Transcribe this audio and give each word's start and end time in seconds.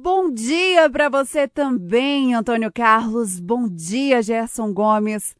Bom 0.00 0.30
dia 0.30 0.88
para 0.88 1.08
você 1.08 1.48
também, 1.48 2.32
Antônio 2.32 2.70
Carlos. 2.72 3.40
Bom 3.40 3.68
dia, 3.68 4.22
Gerson 4.22 4.72
Gomes. 4.72 5.34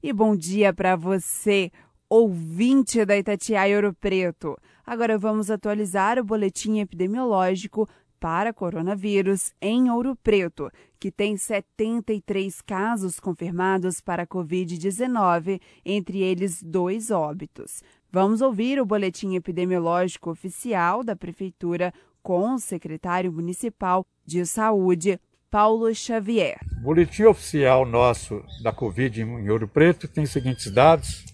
E 0.00 0.12
bom 0.12 0.36
dia 0.36 0.72
para 0.72 0.94
você, 0.94 1.68
ouvinte 2.08 3.04
da 3.04 3.18
Itatiaia 3.18 3.74
Ouro 3.74 3.92
Preto. 3.92 4.56
Agora 4.86 5.18
vamos 5.18 5.50
atualizar 5.50 6.16
o 6.16 6.24
boletim 6.24 6.78
epidemiológico 6.78 7.88
para 8.20 8.52
coronavírus 8.52 9.52
em 9.60 9.90
Ouro 9.90 10.14
Preto, 10.14 10.70
que 11.00 11.10
tem 11.10 11.36
73 11.36 12.62
casos 12.62 13.18
confirmados 13.18 14.00
para 14.00 14.28
Covid-19, 14.28 15.60
entre 15.84 16.22
eles 16.22 16.62
dois 16.62 17.10
óbitos. 17.10 17.82
Vamos 18.14 18.42
ouvir 18.42 18.78
o 18.78 18.84
boletim 18.84 19.36
epidemiológico 19.36 20.30
oficial 20.30 21.02
da 21.02 21.16
Prefeitura 21.16 21.94
com 22.22 22.52
o 22.52 22.58
secretário 22.58 23.32
municipal 23.32 24.04
de 24.26 24.44
saúde, 24.44 25.18
Paulo 25.50 25.94
Xavier. 25.94 26.58
O 26.80 26.82
boletim 26.82 27.22
oficial 27.22 27.86
nosso 27.86 28.44
da 28.62 28.70
Covid 28.70 29.22
em 29.22 29.48
Ouro 29.48 29.66
Preto 29.66 30.06
tem 30.06 30.24
os 30.24 30.30
seguintes 30.30 30.70
dados. 30.70 31.24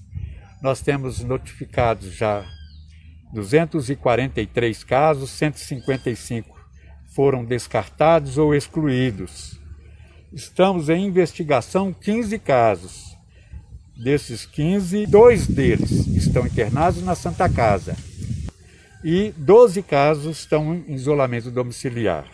Nós 0.63 0.81
temos 0.81 1.19
notificados 1.25 2.13
já 2.13 2.47
243 3.33 4.85
casos, 4.85 5.31
155 5.31 6.57
foram 7.13 7.45
descartados 7.45 8.39
ou 8.39 8.55
excluídos. 8.55 9.61
Estamos 10.33 10.89
em 10.89 11.07
investigação 11.07 11.93
15 11.93 12.39
casos. 12.39 13.18
Desses 13.99 14.47
15, 14.47 15.07
dois 15.07 15.49
deles 15.49 15.91
estão 15.91 16.47
internados 16.47 17.03
na 17.03 17.17
Santa 17.17 17.49
Casa 17.49 17.97
e 19.03 19.35
12 19.37 19.83
casos 19.83 20.39
estão 20.39 20.73
em 20.73 20.95
isolamento 20.95 21.51
domiciliar. 21.51 22.25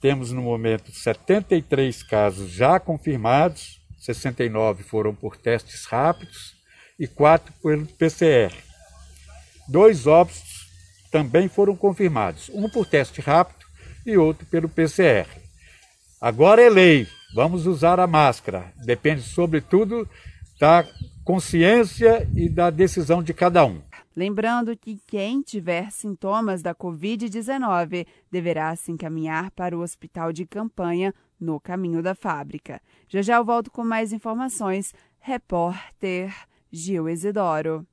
Temos 0.00 0.30
no 0.30 0.40
momento 0.40 0.92
73 0.92 2.04
casos 2.04 2.52
já 2.52 2.78
confirmados, 2.78 3.80
69 3.98 4.84
foram 4.84 5.12
por 5.12 5.36
testes 5.36 5.86
rápidos 5.86 6.54
e 6.96 7.08
4 7.08 7.52
pelo 7.60 7.86
PCR. 7.86 8.54
Dois 9.66 10.06
óbitos 10.06 10.68
também 11.10 11.48
foram 11.48 11.74
confirmados, 11.74 12.48
um 12.54 12.68
por 12.68 12.86
teste 12.86 13.20
rápido 13.20 13.66
e 14.06 14.16
outro 14.16 14.46
pelo 14.46 14.68
PCR. 14.68 15.26
Agora 16.20 16.62
é 16.62 16.70
lei, 16.70 17.08
vamos 17.34 17.66
usar 17.66 17.98
a 17.98 18.06
máscara, 18.06 18.72
depende 18.84 19.22
sobretudo 19.22 20.08
da 20.60 20.84
consciência 21.24 22.28
e 22.36 22.48
da 22.48 22.70
decisão 22.70 23.22
de 23.22 23.32
cada 23.32 23.64
um. 23.64 23.80
Lembrando 24.14 24.76
que 24.76 25.00
quem 25.06 25.40
tiver 25.40 25.90
sintomas 25.90 26.62
da 26.62 26.74
Covid-19 26.74 28.06
deverá 28.30 28.76
se 28.76 28.92
encaminhar 28.92 29.50
para 29.52 29.76
o 29.76 29.80
hospital 29.80 30.32
de 30.32 30.44
campanha 30.44 31.14
no 31.40 31.58
caminho 31.58 32.02
da 32.02 32.14
fábrica. 32.14 32.80
Já 33.08 33.22
já 33.22 33.36
eu 33.36 33.44
volto 33.44 33.70
com 33.70 33.82
mais 33.82 34.12
informações. 34.12 34.94
Repórter 35.18 36.34
Gil 36.70 37.08
Isidoro. 37.08 37.86